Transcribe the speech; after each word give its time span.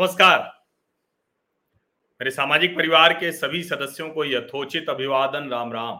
नमस्कार। 0.00 0.38
मेरे 2.20 2.30
सामाजिक 2.30 2.76
परिवार 2.76 3.12
के 3.12 3.32
सभी 3.32 3.62
सदस्यों 3.62 4.08
को 4.10 4.24
यथोचित 4.24 4.88
अभिवादन 4.88 5.48
राम 5.48 5.72
राम 5.72 5.98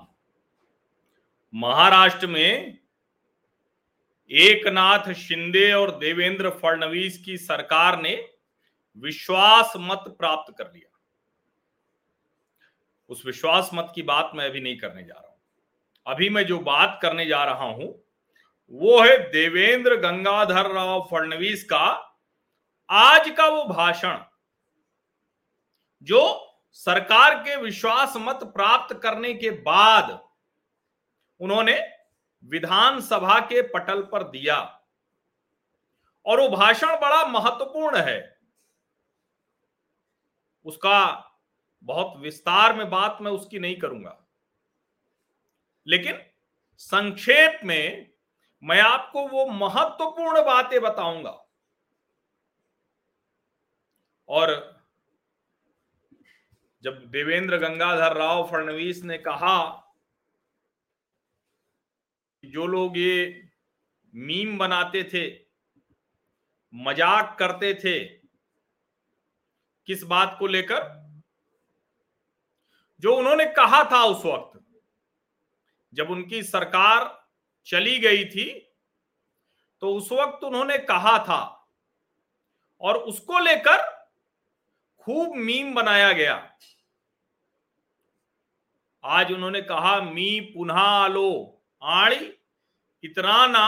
महाराष्ट्र 1.54 2.26
में 2.26 2.78
एकनाथ 4.30 5.12
शिंदे 5.12 5.72
और 5.72 5.90
देवेंद्र 5.98 6.50
फडणवीस 6.62 7.22
की 7.24 7.36
सरकार 7.36 8.00
ने 8.02 8.16
विश्वास 8.96 9.72
मत 9.76 10.04
प्राप्त 10.18 10.54
कर 10.58 10.72
लिया। 10.74 10.98
उस 13.10 13.22
विश्वास 13.26 13.70
मत 13.74 13.92
की 13.94 14.02
बात 14.02 14.30
मैं 14.34 14.50
अभी 14.50 14.60
नहीं 14.60 14.78
करने 14.78 15.02
जा 15.02 15.14
रहा 15.14 15.28
हूँ। 15.28 15.38
अभी 16.06 16.28
मैं 16.28 16.46
जो 16.46 16.58
बात 16.58 16.98
करने 17.02 17.26
जा 17.26 17.44
रहा 17.44 17.64
हूँ, 17.64 17.94
वो 18.68 19.00
है 19.02 19.18
देवेंद्र 19.30 19.96
गंगाधर 19.96 20.70
राव 20.72 21.08
फडणवीस 21.12 21.64
का 21.64 22.06
आज 22.90 23.30
का 23.30 23.46
वो 23.46 23.64
भाषण 23.64 24.18
जो 26.02 26.52
सरकार 26.72 27.34
के 27.34 27.56
विश्वास 27.56 28.12
मत 28.16 28.40
प्राप्त 28.42 29.00
करने 29.02 29.34
के 29.34 29.50
बाद 29.50 30.30
उन्होंने 31.40 31.80
विधानसभा 32.44 33.40
के 33.40 33.62
पटल 33.62 34.02
पर 34.02 34.22
दिया। 34.22 34.80
और 36.26 36.40
वो 36.40 36.48
भाषण 36.48 36.86
बड़ा 36.86 37.26
महत्वपूर्ण 37.26 37.96
है। 37.96 38.38
उसका 40.64 41.30
बहुत 41.82 42.16
विस्तार 42.16 42.76
में 42.76 42.90
बात 42.90 43.18
मैं 43.20 43.30
उसकी 43.30 43.58
नहीं 43.58 43.76
करूँगा। 43.76 44.26
लेकिन 45.86 46.22
संक्षेप 46.78 47.60
में 47.64 48.10
मैं 48.62 48.80
आपको 48.80 49.28
वो 49.28 49.46
महत्वपूर्ण 49.46 50.42
बातें 50.42 50.80
बताऊँगा। 50.80 51.49
और 54.30 54.50
जब 56.84 57.04
देवेंद्र 57.10 57.56
गंगाधर 57.58 58.16
राव 58.16 58.46
फडणवीस 58.50 59.02
ने 59.04 59.18
कहा 59.18 59.56
जो 62.44 62.66
लोग 62.66 62.96
ये 62.98 63.48
मीम 64.14 64.56
बनाते 64.58 65.02
थे, 65.04 65.24
मज़ाक 66.72 67.36
करते 67.38 67.72
थे, 67.74 67.98
किस 69.88 70.02
बात 70.02 70.36
को 70.38 70.46
लेकर? 70.46 70.80
जो 73.02 73.16
उन्होंने 73.16 73.46
कहा 73.52 73.82
था 73.92 74.02
उस 74.04 74.24
वक्त, 74.24 74.58
जब 75.92 76.10
उनकी 76.10 76.42
सरकार 76.42 77.08
चली 77.66 77.98
गई 77.98 78.24
थी 78.24 78.48
तो 79.82 79.94
उस 79.96 80.10
वक्त 80.12 80.44
उन्होंने 80.44 80.78
कहा 80.78 81.18
था 81.18 81.42
और 82.80 82.96
उसको 82.96 83.38
लेकर 83.38 83.89
खूब 85.06 85.36
मीम 85.36 85.74
बनाया 85.74 86.12
गया। 86.12 86.34
आज 89.04 89.32
उन्होंने 89.32 89.60
कहा, 89.62 90.00
मी 90.00 90.40
पुनः 90.54 90.74
आलो 90.74 91.60
आड़ी 91.82 92.32
इतना 93.04 93.46
ना 93.46 93.66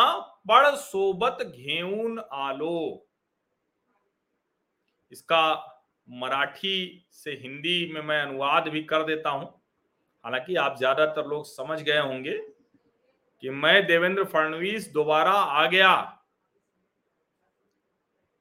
पड़ 0.49 0.75
सोबत 0.77 1.39
घेऊन 1.47 2.19
आलो। 2.33 3.07
इसका 5.13 5.45
मराठी 6.09 7.07
से 7.13 7.31
हिंदी 7.33 7.93
में 7.95 8.01
मैं 8.01 8.21
अनुवाद 8.23 8.69
भी 8.69 8.83
कर 8.85 9.03
देता 9.05 9.31
हूँ। 9.31 9.47
हालाँकि 10.25 10.57
आप 10.57 10.77
ज़्यादातर 10.79 11.27
लोग 11.27 11.45
समझ 11.47 11.81
गए 11.83 11.99
होंगे 11.99 12.39
कि 13.43 13.51
मैं 13.51 13.87
देवेंद्र 13.87 14.25
फडणवीस 14.25 14.93
दोबारा 14.93 15.33
आ 15.33 15.67
गया 15.67 15.93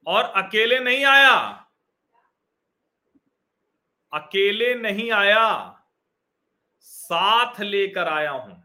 और 0.07 0.23
अकेले 0.43 0.79
नहीं 0.79 1.05
आया। 1.05 1.60
अकेले 4.13 4.73
नहीं 4.75 5.11
आया, 5.11 5.45
साथ 6.79 7.59
लेकर 7.61 8.07
आया 8.07 8.31
हूँ। 8.31 8.55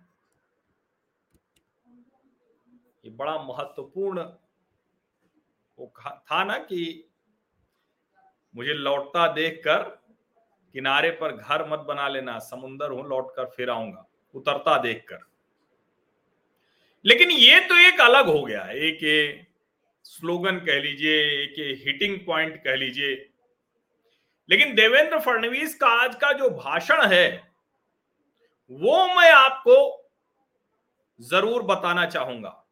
ये 3.04 3.10
बड़ा 3.10 3.36
महत्वपूर्ण 3.42 4.22
वो 5.78 5.92
था 5.98 6.42
ना 6.44 6.56
कि 6.60 6.82
मुझे 8.54 8.74
लौटता 8.74 9.26
देखकर 9.32 9.82
किनारे 10.74 11.10
पर 11.12 11.32
घर 11.32 11.68
मत 11.68 11.78
बना 11.78 12.08
लेना, 12.08 12.38
समुंदर 12.40 12.90
हूँ 12.90 13.08
लौट 13.08 13.34
कर 13.36 13.44
फिर 13.46 13.70
आऊँगा, 13.70 14.06
उतरता 14.34 14.76
देखकर। 14.82 15.18
लेकिन 17.04 17.30
ये 17.30 17.60
तो 17.60 17.76
एक 17.78 18.00
अलग 18.00 18.26
हो 18.26 18.42
गया, 18.44 18.62
एक 18.62 19.46
स्लोगन 20.04 20.58
कह 20.58 20.80
लीजिए, 20.80 21.16
एक 21.34 21.82
हिटिंग 21.84 22.18
पॉइंट 22.26 22.56
कह 22.64 22.76
लीजिए 22.76 23.14
लेकिन 24.48 24.74
देवेंद्र 24.74 25.18
फडणवीस 25.20 25.74
का 25.74 25.88
आज 26.02 26.14
का 26.14 26.32
जो 26.32 26.48
भाषण 26.50 27.02
है, 27.02 27.28
वो 28.70 29.06
मैं 29.06 29.30
आपको 29.32 29.76
ज़रूर 31.20 31.62
बताना 31.62 32.06
चाहूँगा। 32.06 32.62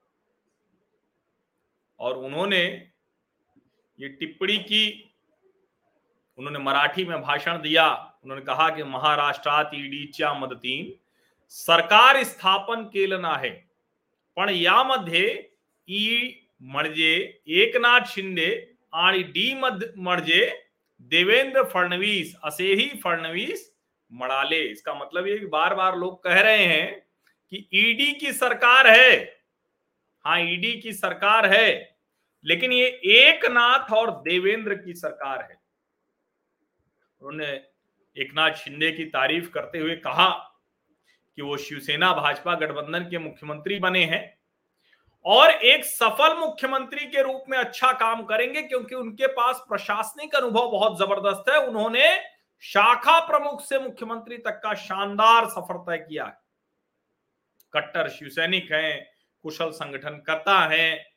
और 2.01 2.17
उन्होंने 2.17 2.63
ये 3.99 4.09
टिप्पणी 4.11 4.57
की, 4.59 5.11
उन्होंने 6.39 6.59
मराठी 6.59 7.05
में 7.05 7.21
भाषण 7.23 7.61
दिया, 7.63 7.87
उन्होंने 8.25 8.45
कहा 8.45 8.69
कि 8.71 8.83
महाराष्ट्रात 8.83 9.71
ईडीच्या 9.75 10.33
मदतीन 10.35 10.93
सरकार 11.53 12.23
स्थापन 12.25 12.85
केलं 12.85 13.27
आहे 13.27 13.51
पण 14.37 14.49
यामध्ये 14.51 15.27
ई 15.89 16.33
म्हणजे 16.63 17.13
एकनाथ 17.55 18.07
शिंदे 18.09 18.51
आणि 18.93 19.23
डी 19.25 19.53
मध 19.55 19.85
म्हणजे 19.97 20.47
देवेंद्र 21.01 21.63
फडणवीस 21.65 22.35
असे 22.45 22.73
ही 22.75 22.89
फडणवीस 23.01 23.71
मड़ाले 24.11 24.59
इसका 24.63 24.95
मतलब 24.95 25.27
ये 25.27 25.37
बार 25.49 25.75
बार 25.75 25.97
लोग 25.99 26.23
कह 26.25 26.41
रहे 26.41 26.65
हैं 26.65 26.93
कि 27.53 27.69
ईडी 27.75 28.13
की 28.15 28.33
सरकार 28.33 28.87
है। 28.89 29.17
हाँ 30.25 30.41
ईडी 30.43 30.73
की 30.81 30.93
सरकार 30.93 31.47
है, 31.47 31.97
लेकिन 32.45 32.73
ये 32.73 32.87
एक 33.15 33.45
नाथ 33.47 33.93
और 33.93 34.11
देवेंद्र 34.23 34.75
की 34.75 34.95
सरकार 34.95 35.43
है। 35.43 35.59
उन्होंने 37.21 37.53
एक 38.17 38.33
नाथ 38.35 38.55
शिंदे 38.55 38.91
की 38.93 39.05
तारीफ़ 39.07 39.51
करते 39.51 39.79
हुए 39.79 39.97
कहा 39.97 40.29
कि 41.39 41.43
वो 41.43 41.57
शिवसेना, 41.57 42.13
भाजपा, 42.13 42.55
गठबंधन 42.55 43.09
के 43.11 43.19
मुख्यमंत्री 43.19 43.79
बने 43.79 44.05
हैं। 44.05 44.23
और 45.27 45.51
एक 45.51 45.85
सफल 45.85 46.37
मुख्यमंत्री 46.39 47.07
के 47.07 47.23
रूप 47.23 47.45
में 47.49 47.57
अच्छा 47.59 47.93
काम 47.95 48.23
करेंगे, 48.25 48.63
क्योंकि 48.63 48.95
उनके 48.95 49.27
पास 49.29 49.65
प्रशासनिक 49.69 50.35
अनुभव 50.35 50.71
बहुत 50.71 50.99
ज़बरदस्त 50.99 51.51
है। 51.51 51.59
उन्होंने 51.59 52.17
शाखा 52.63 53.19
प्रमुख 53.21 53.61
से 53.63 53.79
मुख्यमंत्री 53.79 54.37
तक 54.39 54.61
का 54.63 54.75
शानदार 54.77 55.49
सफ़र 55.49 55.79
तय 55.81 55.99
किया 55.99 56.25
है। 56.25 56.39
कट्टर 57.73 58.09
शिवसैनिक 58.09 58.73
हैं, 58.73 59.07
कुशल 59.45 59.71
संगठनकर्ता 59.73 60.59
है, 60.65 61.15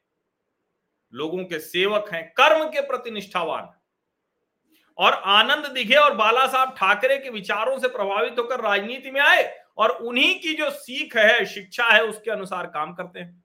लोगों 1.13 1.43
के 1.43 1.59
सेवक 1.59 2.09
हैं, 2.13 2.23
कर्म 2.31 2.65
के 2.65 2.81
प्रति 2.81 3.11
निष्ठावान 3.11 3.69
और 4.97 5.13
आनंद 5.13 5.65
दिघे 5.65 5.95
और 5.95 6.13
बाला 6.15 6.45
साहब 6.47 6.73
ठाकरे 6.77 7.17
के 7.17 7.29
विचारों 7.29 7.77
से 7.79 7.87
प्रभावित 7.87 8.39
होकर 8.39 8.61
राजनीति 8.61 9.11
में 9.11 9.21
आए 9.21 9.43
और 9.77 9.89
उन्हीं 9.89 10.33
की 10.39 10.53
जो 10.53 10.69
सीख 10.71 11.15
है, 11.17 11.45
शिक्षा 11.45 11.85
है, 11.85 12.03
उसके 12.03 12.31
अनुसार 12.31 12.67
काम 12.67 12.93
करते 12.93 13.19
हैं। 13.19 13.43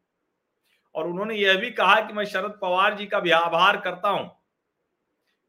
और 0.94 1.06
उन्होंने 1.06 1.34
यह 1.34 1.56
भी 1.56 1.70
कहा 1.70 2.00
कि 2.00 2.12
मैं 2.12 2.24
शरद 2.24 2.58
पवार 2.62 2.96
जी 2.96 3.06
का 3.06 3.20
भी 3.20 3.30
आभार 3.30 3.76
करता 3.80 4.08
हूँ। 4.08 4.30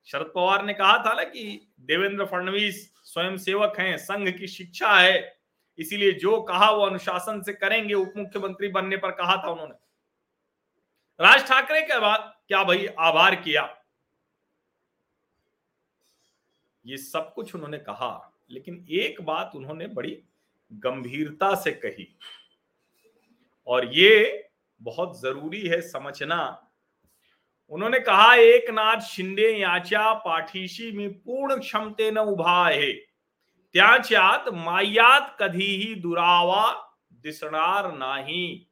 शरद 0.07 0.31
पवार 0.35 0.65
ने 0.65 0.73
कहा 0.73 0.97
था 0.97 1.13
ना 1.13 1.23
कि 1.23 1.67
देवेंद्र 1.81 2.25
फडणवीस 2.25 2.89
स्वयं 3.05 3.37
सेवक 3.37 3.79
हैं, 3.79 3.97
संघ 3.97 4.29
की 4.29 4.47
शिक्षा 4.47 4.97
है, 4.97 5.37
इसीलिए 5.79 6.11
जो 6.13 6.41
कहा 6.41 6.69
वो 6.71 6.85
अनुशासन 6.85 7.41
से 7.41 7.53
करेंगे 7.53 7.93
उप 7.93 8.13
मुख्यमंत्री 8.17 8.67
बनने 8.69 8.97
पर 8.97 9.11
कहा 9.11 9.35
था 9.37 9.49
उन्होंने। 9.49 9.73
राज 11.19 11.47
ठाकरे 11.47 11.81
के 11.81 11.99
बाद 11.99 12.33
क्या 12.47 12.63
भाई 12.63 12.85
आभार 12.99 13.35
किया? 13.35 13.63
ये 16.85 16.97
सब 16.97 17.33
कुछ 17.33 17.53
उन्होंने 17.55 17.77
कहा, 17.79 18.31
लेकिन 18.51 18.85
एक 18.91 19.21
बात 19.21 19.51
उन्होंने 19.55 19.87
बड़ी 19.89 20.17
गंभीरता 20.71 21.53
से 21.55 21.71
कही, 21.73 22.07
और 23.67 23.85
ये 23.93 24.49
बहुत 24.83 25.19
ज़रूरी 25.21 25.61
है 25.67 25.81
समझना। 25.81 26.69
उन्होंने 27.71 27.99
कहा, 27.99 28.35
एक 28.35 28.69
नाथ 28.69 29.01
शिंदे 29.01 29.51
याच्या 29.59 30.13
पाठीशी 30.13 30.91
मी 30.91 31.07
पूर्ण 31.07 31.59
क्षमतेनं 31.59 32.21
उभा 32.21 32.65
आहे 32.65 32.91
त्याच्यात 33.75 34.49
मायात 34.49 35.35
कधीही 35.39 35.93
दुरावा 35.93 36.65
दिसणार 37.23 37.91
नाही। 37.91 38.65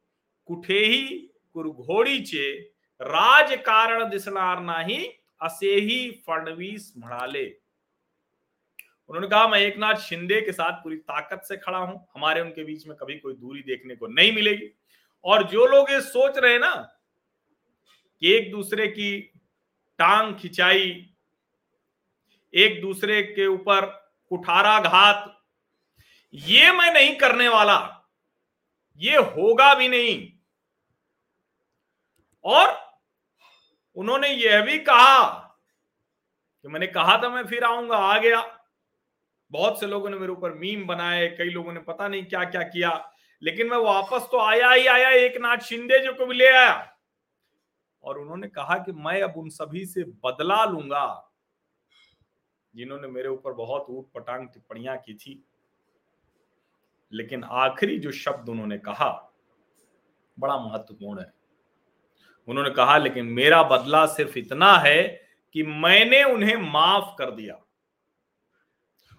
कुठेही 0.48 1.06
कुरघोडीचे 1.54 2.52
राजकारण 3.00 4.08
दिसणार 4.08 4.58
नाही 4.58 5.04
असेही 5.40 6.10
फडणवीस 6.26 6.92
म्हणाले. 6.96 7.44
उन्होंने 9.08 9.28
कहा, 9.28 9.46
मैं 9.48 9.60
एक 9.60 9.78
नाथ 9.78 9.94
शिंदे 10.00 10.40
के 10.40 10.52
साथ 10.52 10.82
पूरी 10.82 10.96
ताकत 10.98 11.44
से 11.44 11.56
खड़ा 11.56 11.78
हूँ। 11.78 11.98
हमारे 12.16 12.40
उनके 12.40 12.64
बीच 12.64 12.86
में 12.86 12.96
कभी 12.96 13.18
कोई 13.18 13.34
दूरी 13.34 13.62
देखने 13.62 13.94
को 13.94 14.06
नहीं 14.06 14.32
मिलेगी। 14.32 14.68
और 15.24 15.42
जो 15.42 15.66
लोग 15.66 15.90
ये 15.90 16.00
सोच 16.00 16.38
रहे 16.38 16.58
ना 16.58 16.74
कि 18.22 18.32
एक 18.32 18.50
दूसरे 18.52 18.86
की 18.88 19.20
टांग 19.98 20.34
खिंचाई, 20.36 21.14
एक 22.54 22.80
दूसरे 22.82 23.22
के 23.22 23.46
ऊपर 23.46 23.86
कुठाराघात, 24.30 25.42
ये 26.34 26.72
मैं 26.72 26.92
नहीं 26.94 27.14
करने 27.16 27.48
वाला, 27.48 28.08
ये 29.00 29.16
होगा 29.16 29.74
भी 29.74 29.88
नहीं। 29.88 30.32
और 32.44 32.76
उन्होंने 33.96 34.28
यह 34.28 34.60
भी 34.60 34.78
कहा 34.78 35.28
कि 36.64 36.68
मैंने 36.68 36.86
कहा 36.86 37.16
था 37.22 37.28
मैं 37.28 37.46
फिर 37.46 37.64
आऊँगा, 37.64 37.96
आ 37.96 38.18
गया। 38.18 38.40
बहुत 39.52 39.80
से 39.80 39.86
लोगों 39.86 40.10
ने 40.10 40.16
मेरे 40.16 40.32
ऊपर 40.32 40.52
मीम 40.52 40.86
बनाए, 40.86 41.28
कई 41.28 41.50
लोगों 41.50 41.72
ने 41.72 41.80
पता 41.80 42.08
नहीं 42.08 42.24
क्या 42.24 42.44
क्या 42.44 42.62
किया। 42.62 43.11
लेकिन 43.42 43.66
मैं 43.66 43.76
वापस 43.76 44.28
तो 44.30 44.40
आया 44.40 44.70
ही 44.70 44.86
आया, 44.86 45.10
एक 45.10 45.36
नाथ 45.36 45.56
शिंदे 45.56 45.98
जो 45.98 46.12
को 46.12 46.26
भी 46.26 46.36
ले 46.36 46.48
आया। 46.48 46.96
और 48.04 48.18
उन्होंने 48.18 48.48
कहा 48.48 48.78
कि 48.78 48.92
मैं 48.92 49.22
अब 49.22 49.36
उन 49.36 49.48
सभी 49.48 49.86
से 49.86 50.04
बदला 50.04 50.64
लूँगा, 50.64 51.32
जिन्होंने 52.74 53.08
मेरे 53.08 53.28
ऊपर 53.28 53.52
बहुत 53.52 53.86
ऊट 53.88 54.12
पटांग 54.12 54.48
टिप्पणियाँ 54.48 54.96
की 54.96 55.14
थी। 55.14 55.44
लेकिन 57.12 57.44
आखिरी 57.44 57.98
जो 57.98 58.12
शब्द 58.12 58.48
उन्होंने 58.48 58.78
कहा, 58.78 59.32
बड़ा 60.38 60.58
महत्वपूर्ण 60.58 61.20
है। 61.20 61.32
उन्होंने 62.48 62.70
कहा, 62.70 62.96
लेकिन 62.98 63.26
मेरा 63.26 63.62
बदला 63.62 64.06
सिर्फ़ 64.06 64.38
इतना 64.38 64.78
है 64.78 65.28
कि 65.52 65.62
मैंने 65.62 66.24
उन्हें 66.24 66.56
माफ़ 66.56 67.16
कर 67.18 67.30
दिया। 67.30 67.60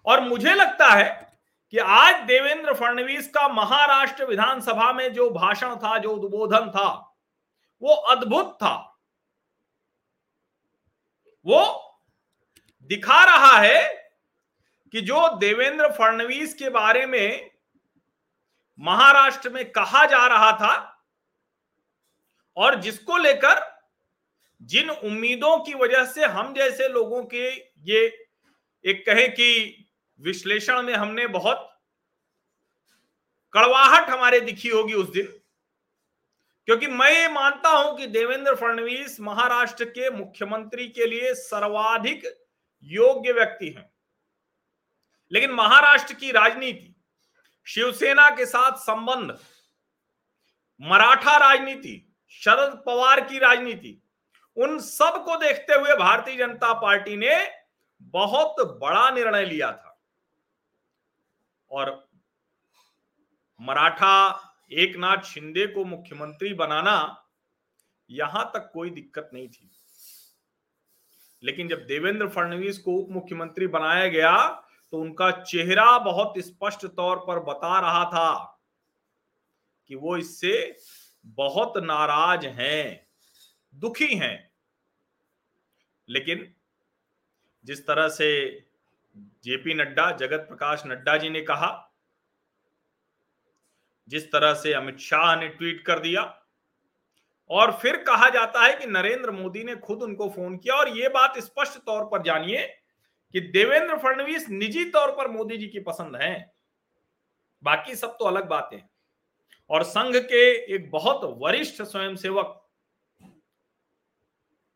और 0.05 0.21
मुझे 0.21 0.53
लगता 0.53 0.89
है 0.89 1.32
कि 1.73 1.79
आज 1.79 2.15
देवेंद्र 2.27 2.73
फडणवीस 2.73 3.27
का 3.27 3.47
महाराष्ट्र 3.47 4.25
विधानसभा 4.25 4.91
में 4.93 5.13
जो 5.13 5.29
भाषण 5.29 5.75
था, 5.75 5.97
जो 5.97 6.09
उद्बोधन 6.09 6.69
था, 6.69 7.15
वो 7.81 7.93
अद्भुत 7.93 8.53
था। 8.53 8.99
वो 11.45 11.61
दिखा 12.81 13.23
रहा 13.25 13.57
है 13.57 13.81
कि 14.91 15.01
जो 15.01 15.27
देवेंद्र 15.37 15.91
फडणवीस 15.91 16.53
के 16.53 16.69
बारे 16.69 17.05
में 17.05 17.49
महाराष्ट्र 18.79 19.49
में 19.49 19.71
कहा 19.71 20.05
जा 20.05 20.25
रहा 20.27 20.51
था 20.51 21.01
और 22.57 22.79
जिसको 22.81 23.17
लेकर 23.17 23.61
जिन 24.61 24.89
उम्मीदों 24.89 25.57
की 25.57 25.73
वजह 25.73 26.05
से 26.05 26.25
हम 26.25 26.53
जैसे 26.53 26.87
लोगों 26.87 27.23
के 27.23 27.49
ये 27.91 28.05
एक 28.85 29.05
कहे 29.05 29.27
कि 29.27 29.82
विश्लेषण 30.23 30.81
में 30.81 30.93
हमने 30.93 31.27
बहुत 31.27 31.69
कड़वाहट 33.53 34.09
हमारे 34.09 34.39
दिखी 34.39 34.69
होगी 34.69 34.93
उस 34.93 35.09
दिन। 35.09 35.39
क्योंकि 36.65 36.87
मैं 36.87 37.11
ये 37.11 37.27
मानता 37.27 37.69
हूँ 37.69 37.97
कि 37.97 38.07
देवेंद्र 38.07 38.55
फडणवीस 38.55 39.19
महाराष्ट्र 39.19 39.85
के 39.85 40.09
मुख्यमंत्री 40.09 40.87
के 40.87 41.05
लिए 41.05 41.33
सर्वाधिक 41.33 42.47
योग्य 42.83 43.31
व्यक्ति 43.31 43.69
हैं। 43.69 43.93
लेकिन 45.31 45.51
महाराष्ट्र 45.51 46.13
की 46.13 46.31
राजनीति, 46.31 46.95
शिवसेना 47.65 48.29
के 48.29 48.45
साथ 48.45 48.71
संबंध, 48.71 49.39
मराठा 50.81 51.37
राजनीति, 51.37 52.15
शरद 52.29 52.83
पवार 52.85 53.21
की 53.21 53.39
राजनीति, 53.39 54.01
उन 54.57 54.79
सबको 54.79 55.35
देखते 55.35 55.73
हुए 55.73 55.95
भारतीय 55.95 56.35
जनता 56.35 56.73
पार्टी 56.73 57.17
ने 57.17 57.51
बहुत 58.01 58.55
बड़ा 58.81 59.11
निर्णय 59.11 59.45
लिया 59.45 59.71
था। 59.71 59.92
और 61.73 61.91
मराठा 63.59 64.15
एक 64.71 64.95
नाथ 64.97 65.23
शिंदे 65.23 65.65
को 65.67 65.85
मुख्यमंत्री 65.85 66.53
बनाना 66.53 66.95
यहाँ 68.09 68.43
तक 68.53 68.69
कोई 68.73 68.89
दिक्कत 68.89 69.29
नहीं 69.33 69.47
थी। 69.47 69.69
लेकिन 71.43 71.67
जब 71.67 71.85
देवेंद्र 71.85 72.27
फडणवीस 72.29 72.77
को 72.77 72.95
उप 72.95 73.09
मुख्यमंत्री 73.11 73.67
बनाया 73.67 74.07
गया 74.07 74.35
तो 74.93 74.99
उनका 75.01 75.29
चेहरा 75.31 75.97
बहुत 75.99 76.33
स्पष्ट 76.37 76.85
तौर 76.87 77.19
पर 77.19 77.39
बता 77.43 77.79
रहा 77.79 78.03
था 78.05 78.59
कि 79.89 79.95
वो 79.95 80.17
इससे 80.17 80.77
बहुत 81.25 81.77
नाराज़ 81.77 82.45
हैं, 82.47 83.07
दुखी 83.73 84.15
हैं। 84.15 84.51
लेकिन 86.09 86.53
जिस 87.65 87.85
तरह 87.87 88.07
से 88.09 88.29
जेपी 89.15 89.73
नड्डा 89.73 90.11
जगत 90.17 90.45
प्रकाश 90.47 90.83
नड्डा 90.85 91.17
जी 91.17 91.29
ने 91.29 91.41
कहा, 91.43 91.71
जिस 94.07 94.31
तरह 94.31 94.53
से 94.53 94.73
अमित 94.73 94.99
शाह 94.99 95.35
ने 95.35 95.47
ट्वीट 95.49 95.85
कर 95.85 95.99
दिया, 95.99 96.21
और 97.49 97.71
फिर 97.81 97.97
कहा 98.03 98.29
जाता 98.29 98.63
है 98.63 98.73
कि 98.75 98.85
नरेंद्र 98.87 99.31
मोदी 99.31 99.63
ने 99.63 99.75
खुद 99.77 100.03
उनको 100.03 100.29
फ़ोन 100.29 100.57
किया, 100.57 100.75
और 100.75 100.89
यह 100.89 101.09
बात 101.09 101.37
स्पष्ट 101.39 101.77
तौर 101.79 102.03
पर 102.05 102.21
जानिए 102.23 102.65
कि 103.33 103.39
देवेंद्र 103.41 103.97
फडणवीस 103.99 104.49
निजी 104.51 104.83
तौर 104.91 105.11
पर 105.11 105.27
मोदी 105.29 105.57
जी 105.57 105.67
की 105.67 105.79
पसंद 105.81 106.15
है। 106.15 106.53
बाकी 107.63 107.95
सब 107.95 108.15
तो 108.19 108.25
अलग 108.25 108.47
बातें 108.49 108.79
और 109.69 109.83
संघ 109.85 110.15
के 110.17 110.43
एक 110.75 110.89
बहुत 110.91 111.21
वरिष्ठ 111.39 111.81
स्वयंसेवक, 111.81 112.59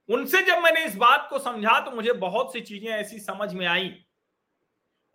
उनसे 0.09 0.41
जब 0.43 0.61
मैंने 0.63 0.83
इस 0.85 0.95
बात 0.97 1.27
को 1.29 1.39
समझा 1.39 1.79
तो 1.79 1.91
मुझे 1.91 2.13
बहुत 2.15 2.53
सी 2.53 2.61
चीज़ें 2.61 2.89
ऐसी 2.91 3.19
समझ 3.21 3.53
में 3.53 3.65
आई। 3.67 3.89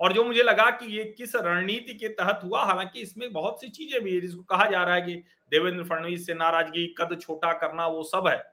और 0.03 0.13
जो 0.13 0.25
मुझे 0.25 0.43
लगा 0.43 0.71
कि 0.71 0.99
ये 0.99 1.05
किस 1.05 1.37
रणनीति 1.37 1.95
के 1.95 2.09
तहत 2.09 2.41
हुआ, 2.45 2.65
हालाँकि 2.65 3.01
इसमें 3.01 3.33
बहुत 3.33 3.61
सी 3.61 3.69
चीज़ें 3.69 4.03
भी 4.03 4.15
है, 4.15 4.21
जिसको 4.21 4.43
कहा 4.43 4.67
जा 4.67 4.83
रहा 4.85 4.95
है 4.95 5.03
कि 5.03 5.15
देवेंद्र 5.51 5.85
फडणवीस 5.85 6.27
से 6.27 6.35
नाराज़गी, 6.35 6.95
कद 6.99 7.19
छोटा 7.21 7.53
करना, 7.53 7.87
वो 7.87 8.03
सब 8.03 8.27
है। 8.27 8.53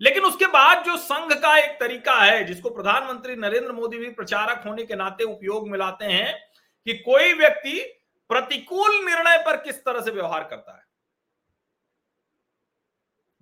लेकिन 0.00 0.22
उसके 0.22 0.46
बाद 0.46 0.84
जो 0.84 0.96
संघ 0.96 1.32
का 1.32 1.58
एक 1.58 1.80
तरीका 1.80 2.14
है, 2.14 2.44
जिसको 2.44 2.70
प्रधानमंत्री 2.70 3.36
नरेंद्र 3.36 3.72
मोदी 3.72 3.98
भी 3.98 4.10
प्रचारक 4.10 4.62
होने 4.66 4.84
के 4.84 4.94
नाते 4.94 5.24
उपयोग 5.24 5.68
में 5.68 5.78
लाते 5.78 6.04
हैं, 6.04 6.38
कि 6.84 6.94
कोई 6.94 7.32
व्यक्ति 7.32 8.00
प्रतिकूल 8.28 9.04
निर्णय 9.04 9.38
पर 9.38 9.56
किस 9.56 9.84
तरह 9.84 10.00
से 10.00 10.10
व्यवहार 10.10 10.44
करता 10.44 10.76
है। 10.76 10.84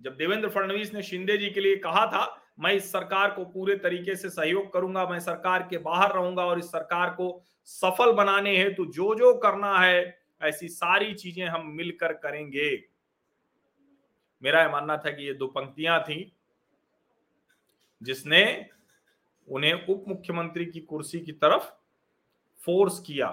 जब 0.01 0.17
देवेंद्र 0.17 0.49
फडणवीस 0.49 0.93
ने 0.93 1.03
शिंदे 1.03 1.37
जी 1.37 1.49
के 1.49 1.61
लिए 1.61 1.75
कहा 1.75 2.05
था 2.07 2.42
मैं 2.57 2.71
इस 2.73 2.91
सरकार 2.91 3.31
को 3.31 3.45
पूरे 3.45 3.75
तरीके 3.75 4.15
से 4.15 4.29
सहयोग 4.29 4.71
करूँगा, 4.73 5.05
मैं 5.07 5.19
सरकार 5.19 5.67
के 5.69 5.77
बाहर 5.77 6.13
रहूँगा 6.13 6.45
और 6.45 6.59
इस 6.59 6.65
सरकार 6.65 7.09
को 7.09 7.43
सफल 7.63 8.11
बनाने 8.11 8.57
हेतु 8.57 8.85
जो 8.85 9.13
जो 9.15 9.33
करना 9.33 9.77
है, 9.79 10.19
ऐसी 10.41 10.67
सारी 10.67 11.13
चीज़ें 11.13 11.45
हम 11.45 11.67
मिलकर 11.67 12.13
करेंगे। 12.13 12.69
मेरा 14.41 14.61
यह 14.61 14.71
मानना 14.71 14.97
था 14.97 15.11
कि 15.11 15.25
ये 15.25 15.33
दो 15.33 15.47
पंक्तियाँ 15.47 15.99
थी, 16.03 16.33
जिसने 18.01 18.43
उन्हें 19.47 19.73
उप 19.73 20.03
मुख्यमंत्री 20.07 20.65
की 20.65 20.79
कुर्सी 20.79 21.19
की 21.19 21.31
तरफ़ 21.31 21.71
फोर्स 22.61 22.99
किया। 22.99 23.29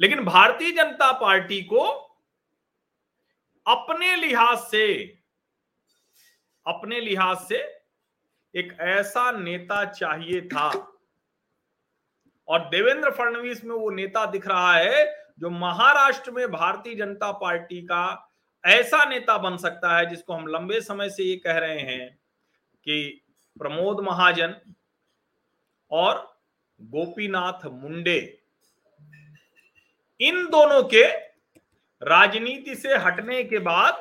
लेकिन 0.00 0.24
भारतीय 0.24 0.70
जनता 0.72 1.10
पार्टी 1.12 1.60
को 1.62 1.80
अपने 3.66 4.14
लिहाज 4.16 4.58
से, 4.60 5.02
अपने 6.66 7.00
लिहाज 7.00 7.36
से 7.38 7.62
एक 8.54 8.76
ऐसा 8.80 9.30
नेता 9.30 9.84
चाहिए 9.84 10.40
था। 10.40 10.68
और 12.48 12.68
देवेंद्र 12.68 13.10
फडणवीस 13.10 13.64
में 13.64 13.74
वो 13.76 13.90
नेता 13.90 14.24
दिख 14.26 14.46
रहा 14.48 14.74
है 14.74 15.04
जो 15.38 15.50
महाराष्ट्र 15.50 16.30
में 16.30 16.50
भारतीय 16.52 16.94
जनता 16.94 17.30
पार्टी 17.32 17.80
का 17.82 18.30
ऐसा 18.64 19.04
नेता 19.04 19.36
बन 19.38 19.56
सकता 19.56 19.96
है, 19.98 20.06
जिसको 20.06 20.34
हम 20.34 20.46
लंबे 20.46 20.80
समय 20.80 21.10
से 21.10 21.24
ये 21.24 21.36
कह 21.36 21.58
रहे 21.58 21.78
हैं 21.78 22.08
कि 22.86 23.24
प्रमोद 23.56 24.00
महाजन 24.00 24.54
और 25.90 26.40
गोपीनाथ 26.80 27.66
मुंडे। 27.66 28.18
इन 30.20 30.44
दोनों 30.46 30.82
के 30.84 31.02
राजनीति 32.02 32.74
से 32.74 32.96
हटने 32.96 33.42
के 33.44 33.58
बाद 33.58 33.94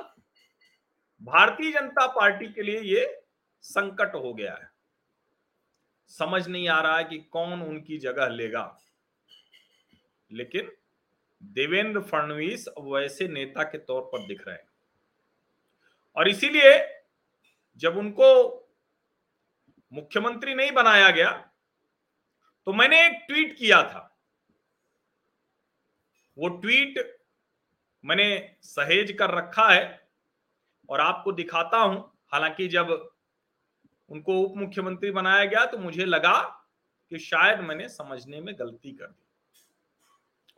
भारतीय 1.22 1.72
जनता 1.72 2.08
पार्टी 2.08 2.48
के 2.48 2.62
लिए 2.62 2.80
ये 2.80 3.06
संकट 3.64 4.16
हो 4.16 4.34
गया 4.34 4.54
है। 4.54 4.72
समझ 6.12 6.48
नहीं 6.48 6.68
आ 6.70 6.80
रहा 6.82 6.98
है 6.98 7.04
कि 7.04 7.18
कौन 7.32 7.62
उनकी 7.62 7.98
जगह 7.98 8.28
लेगा। 8.28 8.66
लेकिन 10.32 10.72
देवेंद्र 11.42 12.02
फडणवीस 12.02 12.66
वैसे 12.82 13.28
नेता 13.28 13.64
के 13.64 13.78
तौर 13.78 14.02
पर 14.04 14.26
दिख 14.28 14.48
रहे 14.48 14.56
हैं। 14.56 14.68
और 16.18 16.28
इसीलिए 16.28 16.74
जब 17.82 17.98
उनको 17.98 18.30
मुख्यमंत्री 19.92 20.54
नहीं 20.54 20.72
बनाया 20.72 21.10
गया 21.12 21.32
तो 22.68 22.74
मैंने 22.74 23.06
एक 23.06 23.24
ट्वीट 23.28 23.58
किया 23.58 23.82
था। 23.84 24.10
वो 26.38 26.50
ट्वीट 26.50 27.00
मैंने 28.04 28.56
सहेज 28.64 29.12
कर 29.12 29.32
रखा 29.32 29.70
है 29.70 30.08
और 30.90 31.02
आपको 31.02 31.32
दिखाता 31.32 31.78
हूँ। 31.78 32.00
हालाँकि 32.34 32.68
जब 32.68 33.13
उनको 34.14 34.40
उप 34.42 34.58
मुख्यमंत्री 34.58 35.12
बनाया 35.12 35.46
गया 35.46 35.66
तो 35.66 35.78
मुझे 35.78 36.06
लगा 36.06 36.40
कि 37.12 37.20
शायद 37.20 37.60
मैंने 37.60 37.88
समझने 37.90 38.42
में 38.42 38.54
गलती 38.60 38.92
कर 38.92 39.06
दी। 39.06 39.26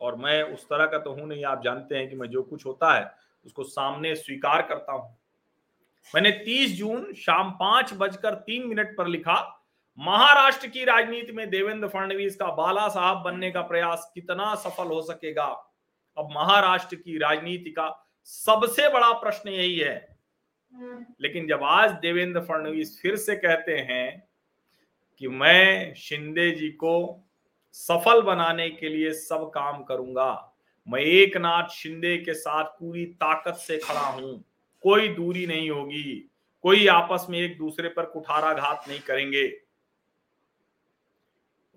और 0.00 0.16
मैं 0.16 0.42
उस 0.44 0.64
तरह 0.64 0.86
का 0.86 0.98
तो 0.98 1.12
हूँ 1.12 1.26
नहीं, 1.28 1.44
आप 1.44 1.62
जानते 1.64 1.96
हैं 1.96 2.08
कि 2.08 2.16
मैं 2.16 2.28
जो 2.28 2.42
कुछ 2.42 2.66
होता 2.66 2.92
है, 2.94 3.10
उसको 3.46 3.64
सामने 3.64 4.14
स्वीकार 4.14 4.62
करता 4.62 4.92
हूँ। 4.92 5.16
मैंने 6.14 6.30
30 6.44 6.76
जून 6.78 7.12
शाम 7.14 7.50
पाँच 7.50 7.92
बजकर 7.94 8.34
तीन 8.36 8.66
मिनट 8.68 8.96
पर 8.96 9.06
लिखा, 9.06 9.62
महाराष्ट्र 9.98 10.68
की 10.68 10.84
राजनीति 10.84 11.32
में 11.32 11.48
देवेंद्र 11.50 11.88
फडणवीस 11.88 12.36
का 12.36 12.46
बाला 12.46 12.88
साहब 12.88 13.22
बनने 13.22 13.50
का 13.50 13.62
प्रयास 13.62 14.10
कितना 14.14 14.54
सफल 14.54 14.86
हो 14.86 15.00
सकेगा? 15.02 15.46
अब 16.16 16.28
महाराष्ट्र 16.32 16.96
की 16.96 17.18
राजनीति 17.18 17.70
का 17.70 17.88
सबसे 18.28 18.88
बड़ा 18.88 19.12
प्रश्न 19.12 19.48
यही 19.48 19.78
है 19.78 20.15
लेकिन 21.20 21.46
जब 21.48 21.60
आज 21.64 21.90
देवेंद्र 22.02 22.40
फडणवीस 22.40 22.98
फिर 23.02 23.16
से 23.16 23.36
कहते 23.36 23.76
हैं 23.90 24.22
कि 25.20 25.28
मैं 25.28 25.94
शिंदे 25.94 26.50
जी 26.50 26.68
को 26.72 27.22
सफल 27.74 28.20
बनाने 28.22 28.68
के 28.70 28.88
लिए 28.88 29.12
सब 29.12 29.50
काम 29.54 29.82
करूँगा, 29.84 30.54
मैं 30.88 31.00
एक 31.00 31.36
नाथ 31.36 31.68
शिंदे 31.68 32.16
के 32.18 32.34
साथ 32.34 32.64
पूरी 32.80 33.04
ताकत 33.04 33.54
से 33.56 33.78
खड़ा 33.78 34.00
हूँ, 34.00 34.42
कोई 34.84 35.08
दूरी 35.08 35.46
नहीं 35.46 35.70
होगी, 35.70 36.30
कोई 36.64 36.86
आपस 36.86 37.26
में 37.30 37.38
एक 37.38 37.56
दूसरे 37.58 37.88
पर 37.88 38.06
कुठाराघात 38.06 38.84
नहीं 38.88 39.00
करेंगे। 39.00 39.46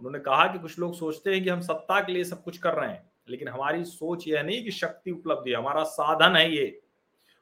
उन्होंने 0.02 0.20
कहा 0.20 0.46
कि 0.48 0.60
कुछ 0.60 0.78
लोग 0.80 0.94
सोचते 0.96 1.34
हैं 1.34 1.44
कि 1.44 1.50
हम 1.50 1.62
सत्ता 1.62 2.00
के 2.02 2.12
लिए 2.14 2.24
सब 2.24 2.44
कुछ 2.44 2.58
कर 2.58 2.74
रहे 2.74 2.90
हैं, 2.90 3.04
लेकिन 3.30 3.48
हमारी 3.48 3.84
सोच 3.86 4.28
यह 4.28 4.44
नहीं 4.44 4.64
कि 4.64 4.72
शक्ति 4.72 5.12
उपलब्धि 5.12 5.54
हमारा 5.54 5.84
साधन 5.86 6.36
है 6.36 6.52
ये। 6.52 6.80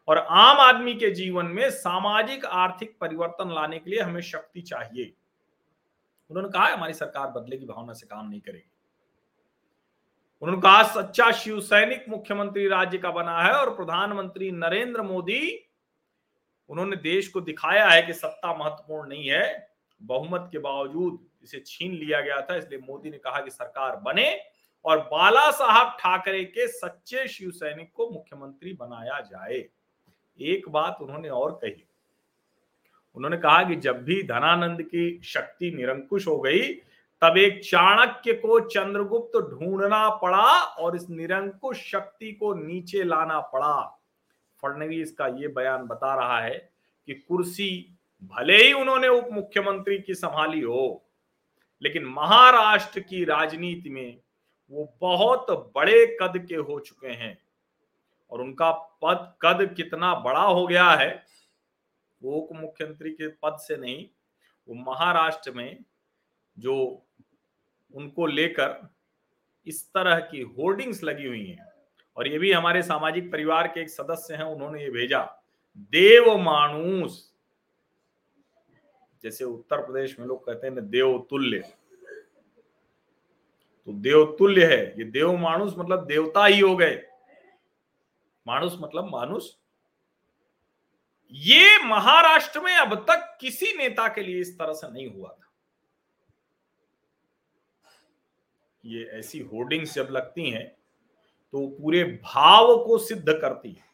और 0.08 0.18
आम 0.18 0.60
आदमी 0.60 0.94
के 0.94 1.12
जीवन 1.12 1.46
में 1.46 1.70
सामाजिक 1.70 2.46
आर्थिक 2.46 2.98
परिवर्तन 3.02 3.54
लाने 3.54 3.80
के 3.80 3.90
लिए 3.92 4.00
हमें 4.00 4.22
शक्ति 4.22 4.62
चाहिए। 4.62 5.14
उन्होंने 6.30 6.50
कहा, 6.50 6.68
हमारी 6.68 6.94
सरकार 6.94 7.28
बदले 7.28 7.58
की 7.58 7.66
भावना 7.66 7.94
से 7.94 8.08
काम 8.08 8.30
नहीं 8.30 8.42
करेगी। 8.42 8.72
उन्होंने 10.42 10.62
कहा, 10.62 10.84
सच्चा 10.84 11.32
शिव 11.32 11.60
सैनिक 11.60 12.06
मुख्यमंत्री 12.10 12.68
राज्य 12.68 12.98
का 12.98 13.12
बना 13.12 13.42
है 13.42 13.54
और 13.54 13.76
प्रधानमंत्री 13.76 14.52
नरेंद्र 14.52 15.02
मोदी, 15.02 15.70
उन्होंने 16.70 16.96
देश 16.96 17.28
को 17.28 17.42
दिखाया 17.42 17.88
है 17.88 18.02
कि 18.02 18.14
सत्ता 18.14 18.54
महत्वपूर्ण 18.54 19.10
नहीं 19.10 19.28
है। 19.30 19.70
बहुमत 20.02 20.50
के 20.52 20.60
बावजूद 20.60 21.20
इसे 21.44 21.64
छीन 21.66 21.92
लिया 21.92 22.22
गया 22.22 22.42
था, 22.42 22.56
इसलिए 22.56 22.80
मोदी 22.80 23.10
ने 23.10 23.18
कहा 23.18 23.42
कि 23.42 23.52
सरकार 23.52 23.96
बने 23.96 24.42
और 24.86 25.00
बाला 25.00 25.50
साहब 25.52 25.98
ठाकरे 26.00 26.44
के 26.44 26.68
सच्चे 26.68 27.28
शिव 27.28 27.52
सैनिक 27.52 27.92
को 27.94 28.10
मुख्यमंत्री 28.10 28.74
बनाया 28.74 29.20
जाए। 29.22 29.66
एक 30.40 30.70
बात 30.70 30.98
उन्होंने 31.02 31.30
और 31.30 31.52
कही। 31.52 31.84
उन्होंने 33.16 33.38
कहा 33.38 33.64
कि 33.64 33.76
जब 33.76 34.04
भी 34.04 34.22
धनानंद 34.24 34.82
की 34.82 35.20
शक्ति 35.24 35.72
निरंकुश 35.72 36.28
हो 36.28 36.40
गई, 36.40 36.62
तब 37.22 37.38
एक 37.38 37.64
चाणक्य 37.64 38.34
को 38.34 38.60
चंद्रगुप्त 38.60 39.38
ढूंढना 39.52 40.10
पड़ा 40.10 40.62
और 40.62 40.96
इस 40.96 41.10
निरंकुश 41.10 41.78
शक्ति 41.92 42.32
को 42.32 42.54
नीचे 42.54 43.04
लाना 43.04 43.40
पड़ा। 43.40 43.82
फडणवीस 44.64 45.12
का 45.12 45.28
ये 45.28 45.48
बयान 45.48 45.86
बता 45.88 46.14
रहा 46.16 46.40
है 46.40 46.58
कि 47.08 47.14
कुर्सी 47.14 47.96
भले 48.24 48.58
ही 48.58 48.74
उन्होंने 48.74 49.08
उप 49.08 49.30
मुख्यमंत्री 49.32 49.98
की 50.00 50.16
संभाली 50.16 50.62
हो, 50.62 51.04
लेकिन 51.82 52.06
महाराष्ट्र 52.06 53.00
की 53.00 53.24
राजनीति 53.24 53.90
में 53.90 54.18
वो 54.72 54.94
बहुत 55.02 55.52
बड़े 55.76 56.06
कद 56.22 56.38
के 56.50 56.56
हो 56.56 56.80
चुके 56.80 57.08
हैं। 57.08 57.38
और 58.32 58.42
उनका 58.42 58.72
पद, 58.72 59.34
कद 59.42 59.74
कितना 59.76 60.14
बड़ा 60.16 60.42
हो 60.42 60.66
गया 60.68 60.90
है 60.92 61.26
वो 62.22 62.32
उप 62.34 62.50
मुख्यमंत्री 62.56 63.10
के 63.12 63.28
पद 63.44 63.58
से 63.60 63.78
नहीं, 63.78 64.06
वो 64.68 64.76
महाराष्ट्र 64.76 65.52
में 65.52 65.84
जो 66.58 66.76
उनको 67.94 68.26
लेकर 68.28 68.90
इस 69.68 69.84
तरह 69.88 70.20
की 70.22 70.42
होर्डिंग्स 70.58 71.04
लगी 71.04 71.28
हुई 71.28 71.46
हैं। 71.46 71.66
और 72.18 72.28
ये 72.28 72.38
भी 72.40 72.52
हमारे 72.52 72.82
सामाजिक 72.84 73.32
परिवार 73.32 73.68
के 73.68 73.82
एक 73.82 73.90
सदस्य 73.90 74.36
हैं, 74.36 74.44
उन्होंने 74.44 74.84
ये 74.84 74.90
भेजा, 74.92 75.24
देव 75.78 76.36
मानुस 76.38 77.34
जैसे 79.24 79.46
उत्तर 79.46 79.86
प्रदेश 79.86 80.20
में 80.20 80.26
लोग 80.28 80.46
कहते 80.46 80.68
हैं 80.68 80.90
देव 80.90 81.18
तुल्य। 81.30 81.60
तो 83.88 83.94
देव 83.94 84.36
तुल्य 84.40 84.66
है, 84.66 84.94
ये 85.00 85.04
देव 85.04 85.38
मानुस 85.38 85.76
मतलब 85.78 86.06
देवता 86.06 86.46
ही 86.46 86.60
हो 86.60 86.76
गए। 86.76 86.96
मानुस 88.48 88.78
मतलब 88.82 89.10
मानुस। 89.12 89.58
ये 91.34 91.78
महाराष्ट्र 91.86 92.60
में 92.60 92.76
अब 92.76 92.96
तक 93.10 93.38
किसी 93.42 93.74
नेता 93.78 94.08
के 94.08 94.22
लिए 94.24 94.40
इस 94.42 94.58
तरह 94.60 94.74
से 94.74 94.92
नहीं 94.92 95.08
हुआ 95.10 95.30
था। 95.30 95.52
ये 98.84 99.04
ऐसी 99.14 99.40
होर्डिंग्स 99.44 99.94
जब 99.94 100.08
लगती 100.12 100.50
हैं 100.50 100.68
तो 101.54 101.68
पूरे 101.72 102.04
भाव 102.24 102.78
को 102.86 102.98
सिद्ध 102.98 103.32
करती 103.32 103.72
है। 103.72 103.86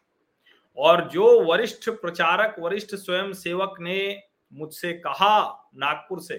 और 0.78 1.10
जो 1.10 1.26
वरिष्ठ 1.46 1.90
प्रचारक, 1.92 2.56
वरिष्ठ 2.60 2.96
स्वयं 2.96 3.34
सेवक 3.34 3.76
ने 3.80 4.22
मुझसे 4.52 4.94
कहा 4.96 5.70
नागपुर 5.76 6.22
से 6.22 6.38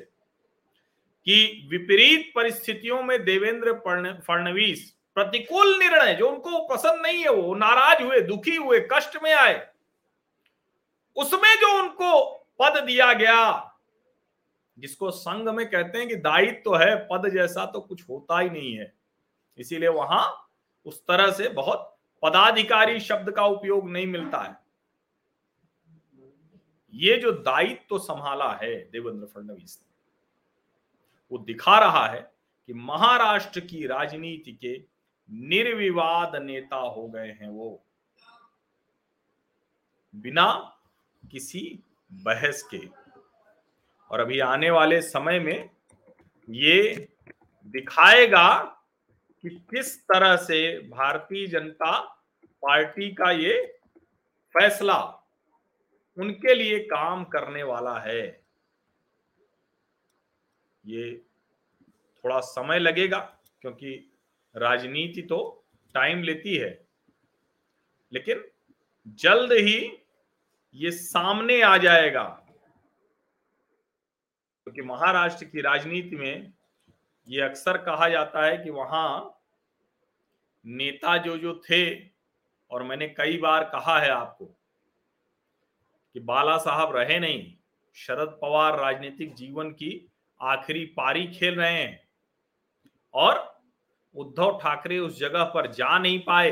कि 1.26 1.68
विपरीत 1.70 2.32
परिस्थितियों 2.34 3.02
में 3.02 3.24
देवेंद्र 3.24 3.72
फडणवीस 4.20 4.92
प्रतिकूल 5.16 5.76
निर्णय, 5.78 6.14
जो 6.14 6.28
उनको 6.30 6.58
पसंद 6.66 7.02
नहीं 7.02 7.22
है, 7.22 7.30
वो 7.30 7.54
नाराज़ 7.54 8.02
हुए, 8.02 8.20
दुखी 8.20 8.56
हुए, 8.56 8.80
कष्ट 8.92 9.22
में 9.22 9.32
आए। 9.32 9.54
उसमें 11.16 11.54
जो 11.54 11.78
उनको 11.78 12.24
पद 12.60 12.82
दिया 12.84 13.12
गया, 13.12 13.70
जिसको 14.78 15.10
संघ 15.10 15.48
में 15.48 15.66
कहते 15.70 15.98
हैं 15.98 16.08
कि 16.08 16.16
दायित्व 16.16 16.60
तो 16.64 16.74
है, 16.74 16.96
पद 17.10 17.28
जैसा 17.28 17.66
तो 17.66 17.80
कुछ 17.80 18.08
होता 18.08 18.38
ही 18.38 18.50
नहीं 18.50 18.74
है। 18.76 18.92
इसीलिए 19.58 19.88
वहाँ 19.88 20.50
उस 20.86 21.00
तरह 21.00 21.30
से 21.32 21.48
बहुत 21.48 21.90
पदाधिकारी 22.22 23.00
शब्द 23.00 23.30
का 23.30 23.44
उपयोग 23.44 23.90
नहीं 23.90 24.06
मिलता 24.06 24.38
है। 24.38 24.56
ये 26.92 27.16
जो 27.16 27.32
दायित्व 27.32 27.84
तो 27.88 27.98
संभाला 27.98 28.52
है, 28.52 28.74
देवेंद्र 28.90 29.26
फडणवीस 29.26 29.78
ने, 29.82 29.92
वो 31.32 31.38
दिखा 31.38 31.78
रहा 31.78 32.06
है 32.06 32.20
कि 32.68 32.74
महाराष्ट्र 32.74 33.60
की 33.60 33.86
राजनीति 33.86 34.52
के 34.52 34.93
निर्विवाद 35.30 36.36
नेता 36.36 36.76
हो 36.76 37.06
गए 37.08 37.28
हैं 37.28 37.48
वो। 37.48 37.82
बिना 40.14 40.76
किसी 41.32 41.82
बहस 42.12 42.62
के। 42.62 42.88
और 44.10 44.20
अभी 44.20 44.40
आने 44.40 44.70
वाले 44.70 45.02
समय 45.02 45.38
में 45.38 45.70
ये 46.50 47.08
दिखाएगा 47.66 48.62
कि 49.42 49.50
किस 49.50 50.02
तरह 50.02 50.36
से 50.36 50.78
भारतीय 50.88 51.46
जनता 51.46 52.00
पार्टी 52.62 53.10
का 53.14 53.30
ये 53.30 53.78
फैसला 54.54 55.02
उनके 56.18 56.54
लिए 56.54 56.78
काम 56.78 57.24
करने 57.24 57.62
वाला 57.62 57.98
है। 57.98 58.44
ये 60.86 61.16
थोड़ा 62.24 62.40
समय 62.40 62.78
लगेगा, 62.78 63.18
क्योंकि 63.60 64.10
राजनीति 64.54 65.22
तो 65.22 65.66
टाइम 65.94 66.22
लेती 66.22 66.56
है, 66.56 66.86
लेकिन 68.12 68.44
जल्द 69.06 69.52
ही 69.52 69.98
ये 70.74 70.90
सामने 70.90 71.62
आ 71.62 71.76
जाएगा। 71.76 72.24
क्योंकि 74.66 74.80
तो 74.80 74.86
महाराष्ट्र 74.86 75.44
की 75.44 75.60
राजनीति 75.60 76.16
में 76.16 76.52
ये 77.28 77.40
अक्सर 77.40 77.76
कहा 77.76 78.08
जाता 78.08 78.44
है 78.46 78.56
कि 78.58 78.70
वहाँ 78.70 79.40
नेता 80.64 81.16
जो 81.16 81.38
जो 81.38 81.62
थे, 81.70 82.08
और 82.70 82.82
मैंने 82.82 83.08
कई 83.08 83.38
बार 83.38 83.64
कहा 83.64 84.00
है 84.00 84.10
आपको 84.10 84.44
कि 86.14 86.20
बाला 86.20 86.56
साहब 86.58 86.96
रहे 86.96 87.18
नहीं, 87.18 87.56
शरद 87.94 88.38
पवार 88.42 88.78
राजनीतिक 88.78 89.34
जीवन 89.34 89.70
की 89.70 90.12
आखिरी 90.40 90.84
पारी 90.86 91.26
खेल 91.26 91.54
रहे 91.54 91.72
हैं। 91.72 92.08
और 93.14 93.53
उद्धव 94.14 94.58
ठाकरे 94.62 94.98
उस 94.98 95.18
जगह 95.18 95.44
पर 95.44 95.72
जा 95.72 95.98
नहीं 95.98 96.18
पाए। 96.18 96.50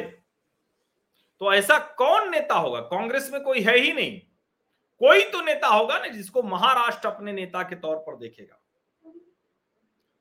तो 1.40 1.52
ऐसा 1.54 1.78
कौन 1.78 2.30
नेता 2.30 2.54
होगा? 2.54 2.80
कांग्रेस 2.80 3.30
में 3.32 3.42
कोई 3.42 3.60
है 3.60 3.78
ही 3.78 3.92
नहीं। 3.92 4.20
कोई 5.00 5.22
तो 5.22 5.40
नेता 5.40 5.68
होगा 5.68 5.98
ना 5.98 6.06
जिसको 6.06 6.42
महाराष्ट्र 6.42 7.08
अपने 7.08 7.32
नेता 7.32 7.62
के 7.62 7.76
तौर 7.76 7.96
पर 7.96 8.16
देखेगा। 8.16 8.58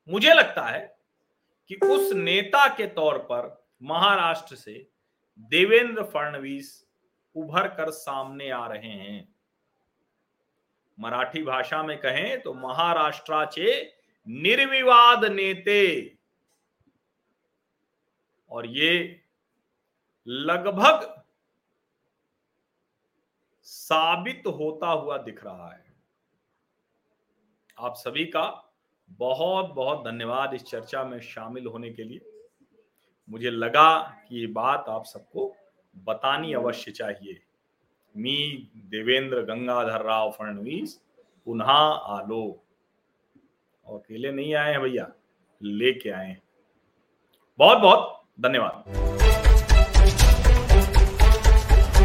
मुझे 0.09 0.33
लगता 0.33 0.61
है 0.61 0.97
कि 1.67 1.75
उस 1.75 2.13
नेता 2.13 2.67
के 2.75 2.87
तौर 2.87 3.17
पर 3.17 3.65
महाराष्ट्र 3.83 4.55
से 4.55 4.87
देवेंद्र 5.39 6.03
फडणवीस 6.03 6.87
उभर 7.35 7.67
कर 7.67 7.89
सामने 7.89 8.49
आ 8.49 8.67
रहे 8.67 8.89
हैं। 8.89 9.35
मराठी 10.99 11.43
भाषा 11.43 11.83
में 11.83 11.97
कहें 11.97 12.41
तो 12.41 12.53
महाराष्ट्राचे 12.53 13.93
निर्विवाद 14.27 15.25
नेते 15.25 16.17
और 18.51 18.65
ये 18.67 19.21
लगभग 20.27 21.23
साबित 23.63 24.43
होता 24.47 24.87
हुआ 24.87 25.17
दिख 25.17 25.43
रहा 25.43 25.71
है। 25.73 25.85
आप 27.79 27.93
सभी 27.95 28.25
का 28.25 28.73
बहुत 29.09 29.73
बहुत 29.73 30.03
धन्यवाद 30.05 30.53
इस 30.53 30.63
चर्चा 30.63 31.03
में 31.03 31.19
शामिल 31.19 31.65
होने 31.67 31.89
के 31.89 32.03
लिए। 32.03 32.21
मुझे 33.29 33.49
लगा 33.49 33.99
कि 34.29 34.39
ये 34.39 34.47
बात 34.47 34.85
आप 34.89 35.05
सबको 35.05 35.55
बतानी 35.95 36.53
अवश्य 36.53 36.91
चाहिए। 36.91 37.41
मी 38.15 38.69
देवेंद्र 38.75 39.41
गंगाधर 39.41 40.01
राव 40.01 40.31
फडणवीस, 40.31 41.01
पुनः 41.47 41.65
आलो। 41.65 42.63
अकेले 43.85 44.31
नहीं 44.31 44.53
आए 44.55 44.71
हैं 44.71 44.81
भैया, 44.81 45.11
लेके 45.61 46.09
आए 46.09 46.37
बहुत 47.59 47.77
बहुत 47.77 48.20
धन्यवाद। 48.39 49.30